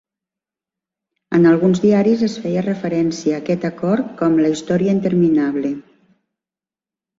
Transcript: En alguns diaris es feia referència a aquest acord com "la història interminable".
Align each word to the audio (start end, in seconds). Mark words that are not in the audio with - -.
En 1.37 1.45
alguns 1.49 1.81
diaris 1.83 2.23
es 2.29 2.37
feia 2.45 2.63
referència 2.69 3.37
a 3.37 3.43
aquest 3.45 3.69
acord 3.71 4.09
com 4.23 4.41
"la 4.47 4.53
història 4.57 4.99
interminable". 5.01 5.75